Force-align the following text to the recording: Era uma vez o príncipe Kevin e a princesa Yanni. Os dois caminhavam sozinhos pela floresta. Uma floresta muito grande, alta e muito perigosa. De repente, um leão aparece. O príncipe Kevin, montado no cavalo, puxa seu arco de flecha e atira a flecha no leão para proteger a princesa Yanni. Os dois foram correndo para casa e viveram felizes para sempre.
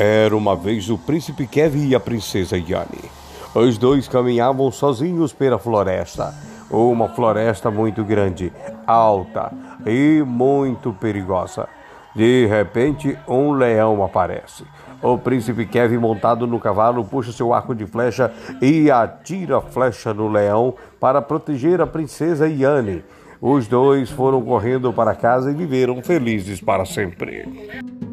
Era 0.00 0.36
uma 0.36 0.54
vez 0.54 0.88
o 0.90 0.96
príncipe 0.96 1.44
Kevin 1.44 1.88
e 1.88 1.94
a 1.96 1.98
princesa 1.98 2.56
Yanni. 2.56 3.10
Os 3.52 3.76
dois 3.76 4.06
caminhavam 4.06 4.70
sozinhos 4.70 5.32
pela 5.32 5.58
floresta. 5.58 6.32
Uma 6.70 7.08
floresta 7.08 7.68
muito 7.68 8.04
grande, 8.04 8.52
alta 8.86 9.52
e 9.84 10.22
muito 10.24 10.92
perigosa. 10.92 11.68
De 12.14 12.46
repente, 12.46 13.18
um 13.26 13.50
leão 13.50 14.04
aparece. 14.04 14.64
O 15.02 15.18
príncipe 15.18 15.66
Kevin, 15.66 15.98
montado 15.98 16.46
no 16.46 16.60
cavalo, 16.60 17.04
puxa 17.04 17.32
seu 17.32 17.52
arco 17.52 17.74
de 17.74 17.84
flecha 17.84 18.32
e 18.62 18.92
atira 18.92 19.58
a 19.58 19.60
flecha 19.60 20.14
no 20.14 20.28
leão 20.28 20.74
para 21.00 21.20
proteger 21.20 21.80
a 21.80 21.86
princesa 21.88 22.48
Yanni. 22.48 23.02
Os 23.40 23.66
dois 23.66 24.08
foram 24.08 24.42
correndo 24.42 24.92
para 24.92 25.16
casa 25.16 25.50
e 25.50 25.54
viveram 25.54 26.00
felizes 26.04 26.60
para 26.60 26.84
sempre. 26.84 28.07